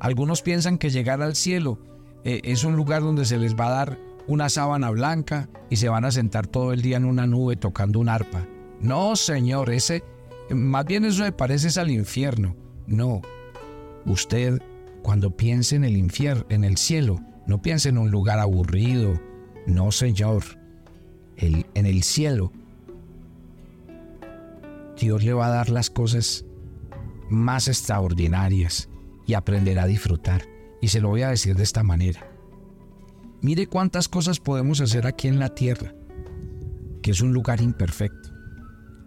Algunos 0.00 0.42
piensan 0.42 0.76
que 0.76 0.90
llegar 0.90 1.22
al 1.22 1.34
cielo 1.34 1.78
eh, 2.24 2.42
es 2.44 2.62
un 2.62 2.76
lugar 2.76 3.00
donde 3.00 3.24
se 3.24 3.38
les 3.38 3.58
va 3.58 3.68
a 3.68 3.70
dar 3.70 3.98
una 4.26 4.50
sábana 4.50 4.90
blanca 4.90 5.48
y 5.70 5.76
se 5.76 5.88
van 5.88 6.04
a 6.04 6.10
sentar 6.10 6.46
todo 6.46 6.74
el 6.74 6.82
día 6.82 6.98
en 6.98 7.06
una 7.06 7.26
nube 7.26 7.56
tocando 7.56 8.00
un 8.00 8.10
arpa. 8.10 8.46
No, 8.82 9.16
Señor, 9.16 9.70
ese 9.70 10.04
más 10.50 10.84
bien 10.84 11.06
eso 11.06 11.22
me 11.22 11.32
parece 11.32 11.80
al 11.80 11.90
infierno. 11.90 12.54
No. 12.86 13.22
Usted 14.04 14.60
cuando 15.02 15.34
piense 15.34 15.76
en 15.76 15.84
el 15.84 15.96
infierno, 15.96 16.44
en 16.50 16.64
el 16.64 16.76
cielo, 16.76 17.18
no 17.46 17.62
piense 17.62 17.88
en 17.88 17.96
un 17.96 18.10
lugar 18.10 18.40
aburrido. 18.40 19.18
No, 19.66 19.90
Señor. 19.90 20.42
en 21.38 21.86
el 21.86 22.02
cielo 22.02 22.52
Dios 24.98 25.24
le 25.24 25.32
va 25.32 25.46
a 25.46 25.50
dar 25.50 25.70
las 25.70 25.88
cosas 25.88 26.44
más 27.30 27.68
extraordinarias 27.68 28.88
y 29.26 29.34
aprenderá 29.34 29.84
a 29.84 29.86
disfrutar. 29.86 30.42
Y 30.82 30.88
se 30.88 31.00
lo 31.00 31.08
voy 31.08 31.22
a 31.22 31.30
decir 31.30 31.56
de 31.56 31.62
esta 31.62 31.82
manera. 31.82 32.26
Mire 33.42 33.66
cuántas 33.66 34.08
cosas 34.08 34.40
podemos 34.40 34.80
hacer 34.80 35.06
aquí 35.06 35.28
en 35.28 35.38
la 35.38 35.54
tierra, 35.54 35.94
que 37.02 37.10
es 37.12 37.20
un 37.20 37.32
lugar 37.32 37.60
imperfecto. 37.60 38.30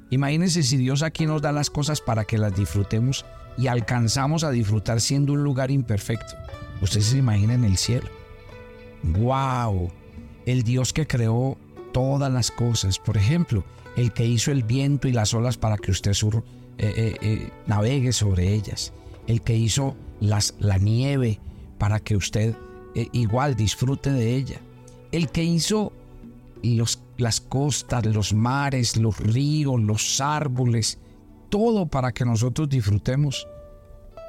Imagínense 0.10 0.64
si 0.64 0.78
Dios 0.78 1.04
aquí 1.04 1.26
nos 1.26 1.42
da 1.42 1.52
las 1.52 1.70
cosas 1.70 2.02
para 2.02 2.26
que 2.26 2.38
las 2.38 2.56
disfrutemos 2.56 3.26
y 3.58 3.68
alcanzamos 3.68 4.44
a 4.44 4.52
disfrutar 4.52 5.02
siendo 5.02 5.34
un 5.34 5.44
lugar 5.44 5.72
imperfecto. 5.72 6.36
Ustedes 6.82 7.08
se 7.08 7.18
imaginan 7.18 7.64
el 7.64 7.78
cielo. 7.78 8.08
¡Wow! 9.04 9.92
El 10.46 10.64
Dios 10.64 10.94
que 10.94 11.08
creó 11.08 11.58
todas 11.92 12.32
las 12.32 12.52
cosas. 12.52 13.00
Por 13.00 13.18
ejemplo, 13.18 13.64
el 13.96 14.14
que 14.14 14.26
hizo 14.26 14.52
el 14.52 14.64
viento 14.64 15.08
y 15.08 15.12
las 15.12 15.34
olas 15.34 15.58
para 15.58 15.78
que 15.78 15.92
usted 15.92 16.14
sur, 16.14 16.44
eh, 16.78 16.94
eh, 16.98 17.18
eh, 17.22 17.50
navegue 17.68 18.12
sobre 18.14 18.52
ellas, 18.54 18.94
el 19.28 19.42
que 19.42 19.56
hizo 19.56 19.96
las, 20.20 20.56
la 20.60 20.78
nieve 20.78 21.40
para 21.78 22.00
que 22.00 22.16
usted 22.16 22.56
igual 23.12 23.56
disfrute 23.56 24.12
de 24.12 24.36
ella, 24.36 24.60
el 25.12 25.30
que 25.30 25.44
hizo 25.44 25.92
los, 26.62 27.00
las 27.18 27.42
costas, 27.42 28.06
los 28.06 28.34
mares, 28.34 28.98
los 28.98 29.20
ríos, 29.20 29.82
los 29.82 30.22
árboles, 30.22 31.00
todo 31.50 31.88
para 31.88 32.12
que 32.12 32.26
nosotros 32.26 32.70
disfrutemos. 32.70 33.48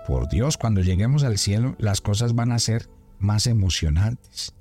Por 0.06 0.28
Dios, 0.28 0.56
cuando 0.56 0.80
lleguemos 0.80 1.24
al 1.24 1.38
cielo, 1.38 1.76
las 1.78 2.00
cosas 2.00 2.34
van 2.34 2.52
a 2.52 2.58
ser 2.58 2.88
más 3.18 3.46
emocionantes, 3.46 4.54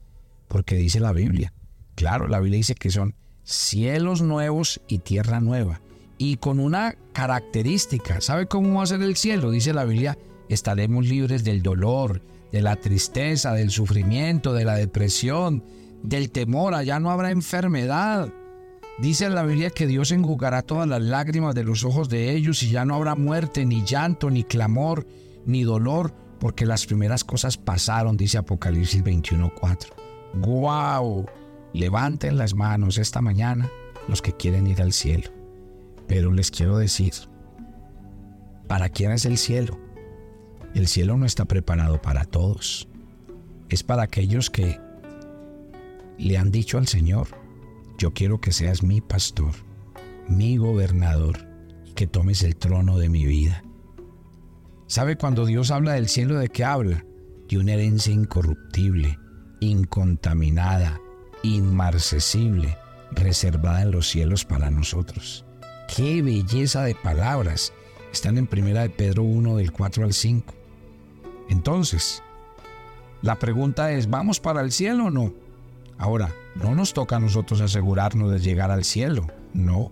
porque 0.48 0.76
dice 0.76 1.00
la 1.00 1.14
Biblia. 1.14 1.54
Claro, 1.96 2.28
la 2.28 2.40
Biblia 2.40 2.58
dice 2.58 2.76
que 2.76 2.92
son 2.92 3.16
cielos 3.44 4.22
nuevos 4.22 4.82
y 4.88 5.00
tierra 5.00 5.40
nueva 5.40 5.82
y 6.18 6.38
con 6.38 6.60
una 6.60 6.96
característica. 7.14 8.22
¿Sabe 8.22 8.48
cómo 8.48 8.78
va 8.78 8.84
a 8.84 8.88
ser 8.88 9.02
el 9.02 9.16
cielo? 9.16 9.52
Dice 9.52 9.74
la 9.74 9.86
Biblia, 9.86 10.18
estaremos 10.50 11.06
libres 11.06 11.44
del 11.44 11.62
dolor, 11.62 12.22
de 12.52 12.62
la 12.62 12.76
tristeza, 12.76 13.54
del 13.54 13.72
sufrimiento, 13.72 14.54
de 14.54 14.66
la 14.66 14.76
depresión, 14.76 15.64
del 16.04 16.32
temor. 16.32 16.76
Allá 16.76 17.00
no 17.00 17.12
habrá 17.12 17.32
enfermedad. 17.32 18.30
Dice 19.00 19.30
la 19.30 19.44
Biblia 19.44 19.72
que 19.72 19.88
Dios 19.88 20.12
enjugará 20.12 20.62
todas 20.62 20.88
las 20.88 21.02
lágrimas 21.02 21.56
de 21.56 21.64
los 21.64 21.84
ojos 21.84 22.10
de 22.10 22.32
ellos 22.32 22.62
y 22.62 22.70
ya 22.70 22.86
no 22.86 22.96
habrá 22.96 23.16
muerte, 23.16 23.66
ni 23.66 23.84
llanto, 23.84 24.30
ni 24.30 24.44
clamor, 24.44 25.08
ni 25.46 25.64
dolor, 25.64 26.14
porque 26.40 26.66
las 26.66 26.86
primeras 26.86 27.24
cosas 27.24 27.58
pasaron, 27.58 28.18
dice 28.18 28.38
Apocalipsis 28.38 29.04
21.4. 29.04 29.88
¡Guau! 30.36 31.26
Levanten 31.74 32.38
las 32.38 32.54
manos 32.54 33.00
esta 33.00 33.20
mañana 33.22 33.70
los 34.08 34.22
que 34.22 34.34
quieren 34.34 34.68
ir 34.68 34.82
al 34.82 34.94
cielo. 34.94 35.43
Pero 36.08 36.32
les 36.32 36.52
quiero 36.52 36.78
decir, 36.78 37.14
¿para 38.68 38.90
quién 38.90 39.12
es 39.12 39.26
el 39.26 39.38
cielo? 39.38 39.80
El 40.74 40.88
cielo 40.88 41.18
no 41.18 41.26
está 41.26 41.46
preparado 41.46 42.02
para 42.02 42.26
todos. 42.26 42.88
Es 43.70 43.84
para 43.84 44.04
aquellos 44.04 44.50
que 44.50 44.80
le 46.18 46.38
han 46.38 46.52
dicho 46.52 46.78
al 46.78 46.88
Señor, 46.88 47.28
yo 47.98 48.14
quiero 48.14 48.42
que 48.42 48.52
seas 48.52 48.84
mi 48.84 49.02
pastor, 49.02 49.52
mi 50.28 50.58
gobernador, 50.58 51.38
y 51.86 51.94
que 51.94 52.08
tomes 52.08 52.44
el 52.44 52.56
trono 52.56 52.98
de 52.98 53.10
mi 53.10 53.26
vida. 53.26 53.64
¿Sabe 54.88 55.16
cuando 55.16 55.46
Dios 55.46 55.72
habla 55.72 55.94
del 55.94 56.08
cielo 56.08 56.38
de 56.38 56.50
qué 56.50 56.64
habla? 56.64 57.06
De 57.50 57.58
una 57.58 57.74
herencia 57.74 58.14
incorruptible, 58.14 59.18
incontaminada, 59.60 61.00
inmarcesible, 61.44 62.78
reservada 63.12 63.84
en 63.84 63.92
los 63.92 64.08
cielos 64.08 64.46
para 64.46 64.70
nosotros. 64.72 65.46
¡Qué 65.96 66.24
belleza 66.24 66.82
de 66.86 66.96
palabras! 66.96 67.72
Están 68.12 68.40
en 68.40 68.48
Primera 68.48 68.82
de 68.82 68.90
Pedro 68.90 69.22
1 69.22 69.58
del 69.58 69.72
4 69.72 70.06
al 70.06 70.14
5. 70.14 70.52
Entonces, 71.50 72.24
la 73.22 73.38
pregunta 73.38 73.92
es, 73.92 74.10
¿vamos 74.10 74.40
para 74.40 74.62
el 74.62 74.72
cielo 74.72 75.06
o 75.06 75.12
no? 75.12 75.36
Ahora, 76.00 76.34
no 76.56 76.74
nos 76.74 76.94
toca 76.94 77.18
a 77.18 77.20
nosotros 77.20 77.62
asegurarnos 77.62 78.32
de 78.32 78.40
llegar 78.40 78.72
al 78.72 78.86
cielo, 78.86 79.28
no. 79.54 79.92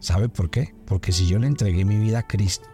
¿Sabe 0.00 0.30
por 0.30 0.48
qué? 0.48 0.74
Porque 0.86 1.12
si 1.12 1.26
yo 1.26 1.38
le 1.38 1.48
entregué 1.48 1.84
mi 1.84 1.98
vida 1.98 2.20
a 2.20 2.26
Cristo, 2.26 2.66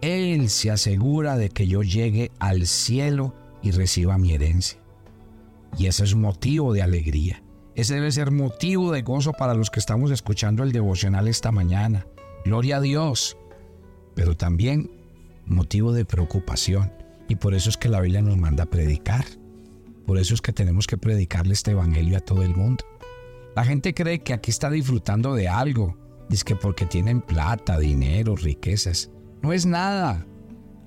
Él 0.00 0.50
se 0.50 0.72
asegura 0.72 1.36
de 1.36 1.48
que 1.48 1.68
yo 1.68 1.84
llegue 1.84 2.32
al 2.40 2.66
cielo 2.66 3.34
y 3.62 3.70
reciba 3.70 4.18
mi 4.18 4.32
herencia. 4.32 4.80
Y 5.78 5.86
ese 5.86 6.02
es 6.02 6.16
motivo 6.16 6.72
de 6.72 6.82
alegría. 6.82 7.40
Ese 7.74 7.94
debe 7.94 8.12
ser 8.12 8.30
motivo 8.30 8.92
de 8.92 9.02
gozo 9.02 9.32
para 9.32 9.54
los 9.54 9.70
que 9.70 9.80
estamos 9.80 10.10
escuchando 10.10 10.62
el 10.62 10.72
devocional 10.72 11.26
esta 11.26 11.52
mañana. 11.52 12.06
Gloria 12.44 12.76
a 12.76 12.80
Dios. 12.80 13.38
Pero 14.14 14.36
también 14.36 14.90
motivo 15.46 15.92
de 15.92 16.04
preocupación. 16.04 16.92
Y 17.28 17.36
por 17.36 17.54
eso 17.54 17.70
es 17.70 17.78
que 17.78 17.88
la 17.88 18.00
Biblia 18.00 18.20
nos 18.20 18.36
manda 18.36 18.64
a 18.64 18.70
predicar. 18.70 19.24
Por 20.06 20.18
eso 20.18 20.34
es 20.34 20.42
que 20.42 20.52
tenemos 20.52 20.86
que 20.86 20.98
predicarle 20.98 21.54
este 21.54 21.70
evangelio 21.70 22.18
a 22.18 22.20
todo 22.20 22.42
el 22.42 22.54
mundo. 22.54 22.84
La 23.56 23.64
gente 23.64 23.94
cree 23.94 24.18
que 24.18 24.34
aquí 24.34 24.50
está 24.50 24.70
disfrutando 24.70 25.34
de 25.34 25.48
algo. 25.48 25.96
Dice 26.28 26.44
que 26.44 26.56
porque 26.56 26.84
tienen 26.84 27.22
plata, 27.22 27.78
dinero, 27.78 28.36
riquezas. 28.36 29.10
No 29.40 29.52
es 29.52 29.64
nada. 29.64 30.26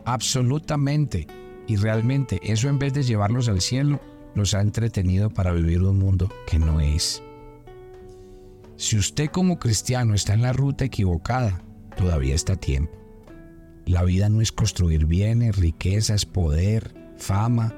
Absolutamente. 0.05 1.25
Y 1.67 1.77
realmente 1.77 2.39
eso 2.43 2.69
en 2.69 2.77
vez 2.77 2.93
de 2.93 3.01
llevarlos 3.01 3.49
al 3.49 3.61
cielo, 3.61 3.99
los 4.35 4.53
ha 4.53 4.61
entretenido 4.61 5.29
para 5.29 5.51
vivir 5.51 5.81
un 5.81 5.97
mundo 5.97 6.29
que 6.45 6.59
no 6.59 6.79
es. 6.79 7.23
Si 8.77 8.97
usted 8.97 9.29
como 9.29 9.57
cristiano 9.57 10.13
está 10.13 10.33
en 10.33 10.41
la 10.41 10.53
ruta 10.53 10.85
equivocada, 10.85 11.63
todavía 11.97 12.35
está 12.35 12.53
a 12.53 12.57
tiempo. 12.57 12.93
La 13.85 14.03
vida 14.03 14.29
no 14.29 14.41
es 14.41 14.51
construir 14.51 15.05
bienes, 15.05 15.55
riquezas, 15.55 16.25
poder, 16.25 16.93
fama, 17.17 17.73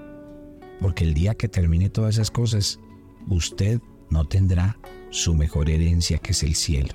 porque 0.81 1.03
el 1.03 1.13
día 1.13 1.35
que 1.35 1.47
termine 1.47 1.89
todas 1.89 2.15
esas 2.15 2.31
cosas, 2.31 2.79
usted 3.27 3.79
no 4.09 4.25
tendrá 4.25 4.77
su 5.09 5.35
mejor 5.35 5.69
herencia 5.69 6.17
que 6.17 6.31
es 6.31 6.43
el 6.43 6.55
cielo. 6.55 6.93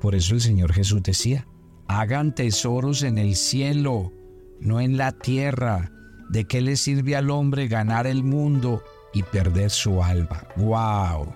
Por 0.00 0.14
eso 0.14 0.34
el 0.34 0.40
Señor 0.40 0.72
Jesús 0.72 1.02
decía, 1.02 1.46
hagan 1.86 2.34
tesoros 2.34 3.02
en 3.02 3.18
el 3.18 3.36
cielo, 3.36 4.12
no 4.60 4.80
en 4.80 4.96
la 4.96 5.12
tierra. 5.12 5.92
¿De 6.30 6.44
qué 6.44 6.60
le 6.60 6.76
sirve 6.76 7.16
al 7.16 7.28
hombre 7.28 7.66
ganar 7.66 8.06
el 8.06 8.22
mundo 8.22 8.84
y 9.12 9.24
perder 9.24 9.68
su 9.68 10.00
alma? 10.00 10.46
¡Wow! 10.54 11.34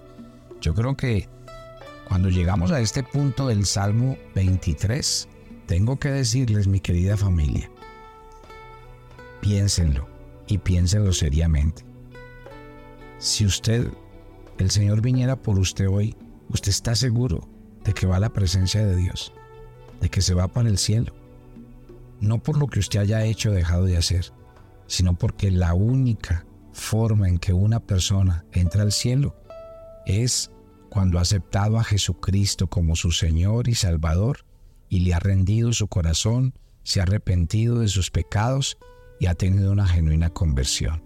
Yo 0.60 0.72
creo 0.72 0.96
que 0.96 1.28
cuando 2.06 2.28
llegamos 2.28 2.70
a 2.70 2.78
este 2.78 3.02
punto 3.02 3.48
del 3.48 3.66
Salmo 3.66 4.16
23, 4.36 5.28
tengo 5.66 5.98
que 5.98 6.10
decirles, 6.10 6.68
mi 6.68 6.78
querida 6.78 7.16
familia, 7.16 7.68
piénsenlo 9.40 10.06
y 10.46 10.58
piénsenlo 10.58 11.12
seriamente. 11.12 11.84
Si 13.18 13.44
usted, 13.44 13.88
el 14.58 14.70
Señor 14.70 15.00
viniera 15.00 15.34
por 15.34 15.58
usted 15.58 15.88
hoy, 15.88 16.14
usted 16.50 16.68
está 16.68 16.94
seguro 16.94 17.48
de 17.82 17.94
que 17.94 18.06
va 18.06 18.18
a 18.18 18.20
la 18.20 18.32
presencia 18.32 18.86
de 18.86 18.94
Dios, 18.94 19.32
de 20.00 20.08
que 20.08 20.22
se 20.22 20.34
va 20.34 20.46
para 20.46 20.68
el 20.68 20.78
cielo. 20.78 21.12
No 22.20 22.40
por 22.40 22.58
lo 22.58 22.68
que 22.68 22.78
usted 22.78 23.00
haya 23.00 23.24
hecho 23.24 23.50
o 23.50 23.54
dejado 23.54 23.86
de 23.86 23.96
hacer, 23.96 24.32
sino 24.86 25.16
porque 25.16 25.50
la 25.50 25.74
única 25.74 26.46
forma 26.72 27.28
en 27.28 27.38
que 27.38 27.52
una 27.52 27.80
persona 27.80 28.44
entra 28.52 28.82
al 28.82 28.92
cielo 28.92 29.36
es 30.06 30.50
cuando 30.90 31.18
ha 31.18 31.22
aceptado 31.22 31.78
a 31.78 31.84
Jesucristo 31.84 32.68
como 32.68 32.96
su 32.96 33.10
Señor 33.10 33.68
y 33.68 33.74
Salvador 33.74 34.44
y 34.88 35.00
le 35.00 35.14
ha 35.14 35.18
rendido 35.18 35.72
su 35.72 35.88
corazón, 35.88 36.54
se 36.82 37.00
ha 37.00 37.04
arrepentido 37.04 37.80
de 37.80 37.88
sus 37.88 38.10
pecados 38.10 38.78
y 39.18 39.26
ha 39.26 39.34
tenido 39.34 39.72
una 39.72 39.86
genuina 39.86 40.30
conversión. 40.30 41.02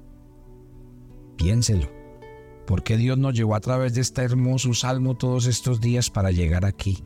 Piénselo. 1.37 1.89
¿Por 2.67 2.83
qué 2.83 2.99
Dios 2.99 3.17
nos 3.17 3.33
llevó 3.33 3.55
a 3.55 3.61
través 3.61 3.95
de 3.95 4.03
este 4.03 4.23
hermoso 4.23 4.75
salmo 4.75 5.17
todos 5.17 5.47
estos 5.47 5.81
días 5.81 6.11
para 6.11 6.33
llegar 6.33 6.67
aquí? 6.67 7.03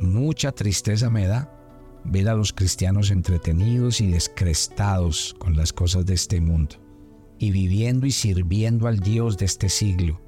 Mucha 0.00 0.50
tristeza 0.50 1.10
me 1.10 1.28
da 1.28 1.53
ver 2.04 2.28
a 2.28 2.34
los 2.34 2.52
cristianos 2.52 3.10
entretenidos 3.10 4.00
y 4.00 4.10
descrestados 4.10 5.34
con 5.38 5.56
las 5.56 5.72
cosas 5.72 6.06
de 6.06 6.14
este 6.14 6.40
mundo 6.40 6.76
y 7.38 7.50
viviendo 7.50 8.06
y 8.06 8.10
sirviendo 8.10 8.86
al 8.86 9.00
Dios 9.00 9.36
de 9.38 9.46
este 9.46 9.68
siglo, 9.68 10.20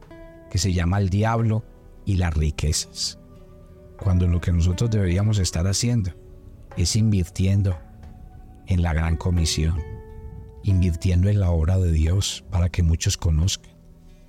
que 0.50 0.58
se 0.58 0.72
llama 0.72 0.98
el 0.98 1.08
diablo 1.08 1.64
y 2.04 2.16
las 2.16 2.34
riquezas 2.34 3.18
cuando 3.96 4.26
lo 4.28 4.40
que 4.40 4.52
nosotros 4.52 4.90
deberíamos 4.90 5.38
estar 5.38 5.66
haciendo 5.66 6.12
es 6.76 6.96
invirtiendo 6.96 7.78
en 8.66 8.82
la 8.82 8.92
gran 8.92 9.16
comisión, 9.16 9.80
invirtiendo 10.62 11.28
en 11.28 11.40
la 11.40 11.50
obra 11.50 11.78
de 11.78 11.90
Dios 11.92 12.44
para 12.50 12.68
que 12.68 12.82
muchos 12.82 13.16
conozcan, 13.16 13.72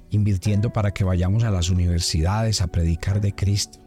invirtiendo 0.10 0.72
para 0.72 0.94
que 0.94 1.04
vayamos 1.04 1.44
a 1.44 1.52
las 1.52 1.70
universidades 1.70 2.62
a 2.62 2.68
predicar 2.68 3.20
de 3.20 3.34
Cristo, 3.36 3.80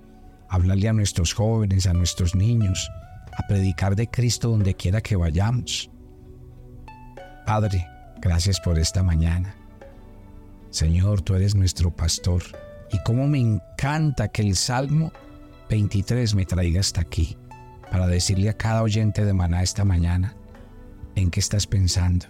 a 0.48 0.56
hablarle 0.56 0.88
a 0.88 0.92
nuestros 0.92 1.32
jóvenes, 1.32 1.86
a 1.86 1.92
nuestros 1.92 2.34
niños, 2.34 2.90
a 3.36 3.46
predicar 3.46 3.96
de 3.96 4.08
Cristo 4.08 4.50
donde 4.50 4.74
quiera 4.74 5.00
que 5.00 5.16
vayamos. 5.16 5.90
Padre, 7.46 7.86
gracias 8.20 8.60
por 8.60 8.78
esta 8.78 9.02
mañana. 9.02 9.54
Señor, 10.70 11.22
tú 11.22 11.34
eres 11.34 11.54
nuestro 11.54 11.90
pastor 11.90 12.42
y 12.92 12.98
cómo 13.02 13.26
me 13.26 13.38
encanta 13.38 14.28
que 14.28 14.42
el 14.42 14.56
Salmo 14.56 15.12
23 15.68 16.34
me 16.34 16.46
traiga 16.46 16.80
hasta 16.80 17.00
aquí 17.00 17.36
para 17.90 18.06
decirle 18.06 18.48
a 18.48 18.56
cada 18.56 18.82
oyente 18.82 19.24
de 19.24 19.32
Maná 19.32 19.62
esta 19.62 19.84
mañana 19.84 20.36
en 21.16 21.30
qué 21.30 21.40
estás 21.40 21.66
pensando. 21.66 22.26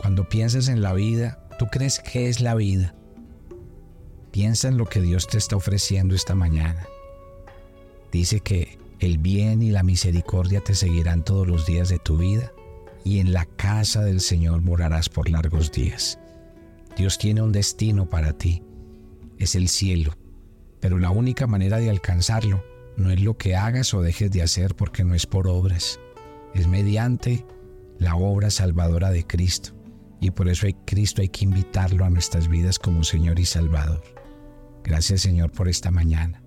Cuando 0.00 0.28
piensas 0.28 0.68
en 0.68 0.82
la 0.82 0.92
vida, 0.92 1.38
¿tú 1.58 1.66
crees 1.66 2.00
que 2.00 2.28
es 2.28 2.40
la 2.40 2.54
vida? 2.54 2.94
Piensa 4.30 4.68
en 4.68 4.76
lo 4.76 4.86
que 4.86 5.00
Dios 5.00 5.26
te 5.26 5.38
está 5.38 5.56
ofreciendo 5.56 6.14
esta 6.14 6.34
mañana. 6.34 6.86
Dice 8.10 8.40
que 8.40 8.78
el 9.04 9.18
bien 9.18 9.62
y 9.62 9.70
la 9.70 9.82
misericordia 9.82 10.60
te 10.60 10.74
seguirán 10.74 11.24
todos 11.24 11.46
los 11.46 11.66
días 11.66 11.88
de 11.88 11.98
tu 11.98 12.18
vida 12.18 12.52
y 13.04 13.20
en 13.20 13.32
la 13.32 13.44
casa 13.44 14.02
del 14.02 14.20
Señor 14.20 14.62
morarás 14.62 15.08
por 15.08 15.28
largos 15.28 15.70
días. 15.72 16.18
Dios 16.96 17.18
tiene 17.18 17.42
un 17.42 17.52
destino 17.52 18.08
para 18.08 18.32
ti, 18.32 18.62
es 19.38 19.54
el 19.54 19.68
cielo 19.68 20.14
pero 20.84 20.98
la 20.98 21.08
única 21.08 21.46
manera 21.46 21.78
de 21.78 21.88
alcanzarlo 21.88 22.62
no 22.98 23.10
es 23.10 23.18
lo 23.22 23.38
que 23.38 23.56
hagas 23.56 23.94
o 23.94 24.02
dejes 24.02 24.30
de 24.30 24.42
hacer 24.42 24.76
porque 24.76 25.02
no 25.02 25.14
es 25.14 25.24
por 25.24 25.48
obras, 25.48 25.98
es 26.52 26.68
mediante 26.68 27.46
la 27.98 28.16
obra 28.16 28.50
salvadora 28.50 29.10
de 29.10 29.26
Cristo. 29.26 29.70
Y 30.20 30.30
por 30.30 30.46
eso 30.46 30.66
hay 30.66 30.74
Cristo 30.84 31.22
hay 31.22 31.30
que 31.30 31.46
invitarlo 31.46 32.04
a 32.04 32.10
nuestras 32.10 32.48
vidas 32.48 32.78
como 32.78 33.02
Señor 33.02 33.38
y 33.38 33.46
Salvador. 33.46 34.02
Gracias 34.82 35.22
Señor 35.22 35.52
por 35.52 35.70
esta 35.70 35.90
mañana, 35.90 36.42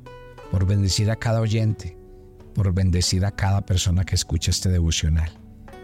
por 0.52 0.68
bendecir 0.68 1.10
a 1.10 1.16
cada 1.16 1.42
oyente, 1.42 1.98
por 2.58 2.74
bendecir 2.74 3.24
a 3.24 3.32
cada 3.32 3.66
persona 3.66 4.04
que 4.04 4.16
escucha 4.16 4.52
este 4.52 4.68
devocional. 4.68 5.30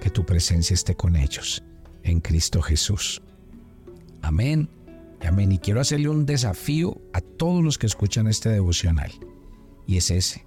Que 0.02 0.10
tu 0.10 0.26
presencia 0.26 0.74
esté 0.74 0.96
con 0.96 1.16
ellos. 1.16 1.64
En 2.04 2.20
Cristo 2.20 2.62
Jesús. 2.62 3.22
Amén 4.22 4.68
Amén. 5.26 5.52
Y 5.52 5.58
quiero 5.58 5.80
hacerle 5.80 6.10
un 6.10 6.26
desafío 6.26 7.02
a 7.14 7.22
todos 7.22 7.64
los 7.64 7.78
que 7.78 7.88
escuchan 7.88 8.28
este 8.28 8.50
devocional. 8.50 9.12
Y 9.88 9.98
es 9.98 10.12
ese. 10.12 10.46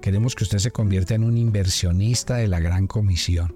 Queremos 0.00 0.34
que 0.34 0.44
usted 0.44 0.58
se 0.58 0.70
convierta 0.70 1.14
en 1.14 1.24
un 1.24 1.36
inversionista 1.36 2.36
de 2.36 2.48
la 2.48 2.60
Gran 2.60 2.86
Comisión, 2.86 3.54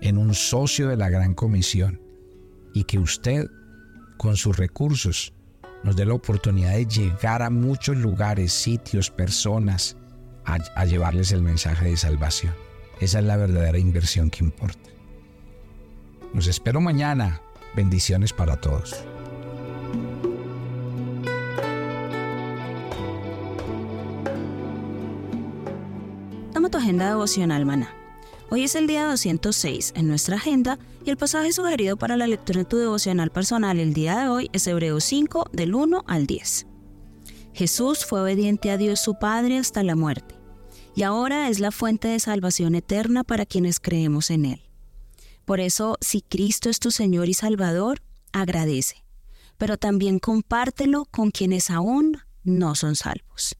en 0.00 0.18
un 0.18 0.34
socio 0.34 0.88
de 0.88 0.96
la 0.96 1.10
Gran 1.10 1.34
Comisión, 1.34 2.00
y 2.74 2.84
que 2.84 2.98
usted, 2.98 3.46
con 4.16 4.36
sus 4.36 4.56
recursos, 4.56 5.32
nos 5.84 5.94
dé 5.94 6.06
la 6.06 6.14
oportunidad 6.14 6.72
de 6.72 6.86
llegar 6.86 7.42
a 7.42 7.50
muchos 7.50 7.96
lugares, 7.96 8.52
sitios, 8.52 9.10
personas, 9.10 9.96
a, 10.44 10.84
llevarles 10.84 11.32
el 11.32 11.42
mensaje 11.42 11.86
de 11.86 11.96
salvación. 11.96 12.54
Esa 13.00 13.18
es 13.18 13.24
la 13.24 13.36
verdadera 13.36 13.78
inversión 13.78 14.30
que 14.30 14.44
importa. 14.44 14.90
Los 16.34 16.46
espero 16.46 16.80
mañana. 16.80 17.40
Bendiciones 17.74 18.32
para 18.32 18.60
todos. 18.60 19.04
tu 26.72 26.78
agenda 26.78 27.06
devocional 27.06 27.66
maná. 27.66 27.94
Hoy 28.50 28.64
es 28.64 28.74
el 28.74 28.86
día 28.86 29.04
206 29.04 29.92
en 29.94 30.08
nuestra 30.08 30.36
agenda 30.36 30.78
y 31.04 31.10
el 31.10 31.18
pasaje 31.18 31.52
sugerido 31.52 31.98
para 31.98 32.16
la 32.16 32.26
lectura 32.26 32.60
de 32.60 32.64
tu 32.64 32.78
devocional 32.78 33.30
personal 33.30 33.78
el 33.78 33.92
día 33.92 34.20
de 34.20 34.28
hoy 34.28 34.50
es 34.54 34.66
Hebreos 34.66 35.04
5 35.04 35.50
del 35.52 35.74
1 35.74 36.04
al 36.06 36.26
10. 36.26 36.71
Jesús 37.54 38.04
fue 38.04 38.22
obediente 38.22 38.70
a 38.70 38.76
Dios 38.76 39.00
su 39.00 39.18
Padre 39.18 39.58
hasta 39.58 39.82
la 39.82 39.94
muerte 39.94 40.36
y 40.94 41.02
ahora 41.02 41.48
es 41.48 41.60
la 41.60 41.70
fuente 41.70 42.08
de 42.08 42.20
salvación 42.20 42.74
eterna 42.74 43.24
para 43.24 43.46
quienes 43.46 43.80
creemos 43.80 44.30
en 44.30 44.46
Él. 44.46 44.62
Por 45.44 45.60
eso, 45.60 45.96
si 46.00 46.22
Cristo 46.22 46.70
es 46.70 46.78
tu 46.78 46.90
Señor 46.90 47.28
y 47.28 47.34
Salvador, 47.34 48.02
agradece, 48.32 49.04
pero 49.58 49.76
también 49.76 50.18
compártelo 50.18 51.04
con 51.06 51.30
quienes 51.30 51.70
aún 51.70 52.18
no 52.44 52.74
son 52.74 52.96
salvos. 52.96 53.56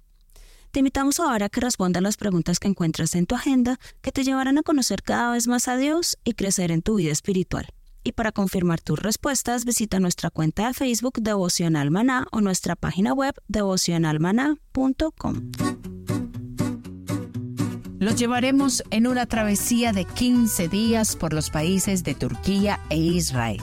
Te 0.71 0.79
invitamos 0.79 1.21
ahora 1.21 1.47
a 1.47 1.49
que 1.51 1.61
respondas 1.61 2.03
las 2.03 2.17
preguntas 2.17 2.59
que 2.59 2.69
encuentras 2.69 3.15
en 3.15 3.27
tu 3.27 3.35
agenda 3.35 3.79
que 4.01 4.13
te 4.13 4.25
llevarán 4.25 4.57
a 4.57 4.63
conocer 4.63 5.03
cada 5.03 5.33
vez 5.33 5.47
más 5.47 5.69
a 5.69 5.77
Dios 5.77 6.17
y 6.25 6.33
crecer 6.33 6.71
en 6.71 6.81
tu 6.81 6.95
vida 6.95 7.13
espiritual. 7.13 7.69
Y 8.05 8.13
para 8.13 8.33
confirmar 8.33 8.81
tus 8.81 8.99
respuestas, 8.99 9.65
visita 9.65 10.01
nuestra 10.01 10.31
cuenta 10.31 10.67
de 10.67 10.75
Facebook 10.75 11.21
Devocional 11.21 11.91
Maná 11.91 12.27
o 12.33 12.41
nuestra 12.41 12.75
página 12.75 13.13
web 13.13 13.35
devocionalmaná.com. 13.49 15.53
Los 18.01 18.17
llevaremos 18.17 18.83
en 18.91 19.07
una 19.07 19.27
travesía 19.27 19.93
de 19.93 20.05
15 20.05 20.69
días 20.69 21.15
por 21.15 21.33
los 21.33 21.51
países 21.51 22.03
de 22.03 22.17
Turquía 22.17 22.81
e 22.91 22.97
Israel. 22.97 23.61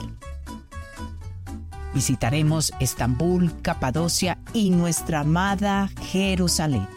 Visitaremos 1.92 2.72
Estambul, 2.80 3.52
Capadocia 3.60 4.38
y 4.54 4.70
nuestra 4.70 5.20
amada 5.20 5.90
Jerusalén. 6.00 6.88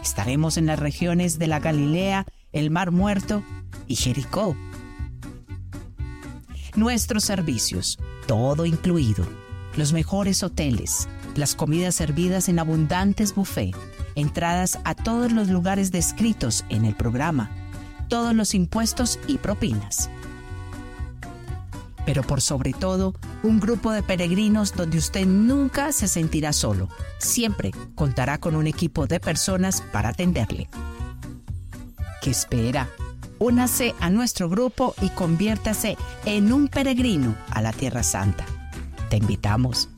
Estaremos 0.00 0.56
en 0.56 0.66
las 0.66 0.78
regiones 0.78 1.40
de 1.40 1.48
la 1.48 1.58
Galilea, 1.58 2.26
el 2.52 2.70
Mar 2.70 2.92
Muerto 2.92 3.42
y 3.88 3.96
Jericó. 3.96 4.54
Nuestros 6.76 7.24
servicios, 7.24 7.98
todo 8.26 8.66
incluido, 8.66 9.26
los 9.78 9.94
mejores 9.94 10.42
hoteles, 10.42 11.08
las 11.34 11.54
comidas 11.54 11.94
servidas 11.94 12.50
en 12.50 12.58
abundantes 12.58 13.34
buffet, 13.34 13.74
entradas 14.14 14.78
a 14.84 14.94
todos 14.94 15.32
los 15.32 15.48
lugares 15.48 15.90
descritos 15.90 16.66
en 16.68 16.84
el 16.84 16.94
programa, 16.94 17.50
todos 18.08 18.34
los 18.34 18.54
impuestos 18.54 19.18
y 19.26 19.38
propinas. 19.38 20.10
Pero 22.04 22.22
por 22.22 22.42
sobre 22.42 22.74
todo, 22.74 23.14
un 23.42 23.58
grupo 23.58 23.90
de 23.90 24.02
peregrinos 24.02 24.74
donde 24.74 24.98
usted 24.98 25.26
nunca 25.26 25.92
se 25.92 26.08
sentirá 26.08 26.52
solo. 26.52 26.90
Siempre 27.16 27.70
contará 27.94 28.36
con 28.36 28.54
un 28.54 28.66
equipo 28.66 29.06
de 29.06 29.18
personas 29.18 29.80
para 29.92 30.10
atenderle. 30.10 30.68
¿Qué 32.20 32.30
espera? 32.30 32.90
Únase 33.38 33.94
a 34.00 34.08
nuestro 34.08 34.48
grupo 34.48 34.94
y 35.02 35.10
conviértase 35.10 35.96
en 36.24 36.52
un 36.52 36.68
peregrino 36.68 37.34
a 37.50 37.60
la 37.60 37.72
Tierra 37.72 38.02
Santa. 38.02 38.46
Te 39.10 39.18
invitamos. 39.18 39.90